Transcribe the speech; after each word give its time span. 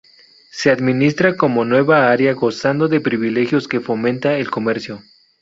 Se 0.49 0.71
administra 0.71 1.37
como 1.37 1.63
Nueva 1.63 2.09
Área 2.09 2.33
gozando 2.33 2.87
de 2.87 2.99
privilegios 3.01 3.67
que 3.67 3.81
fomenta 3.81 4.35
el 4.35 4.49
comercio. 4.49 5.03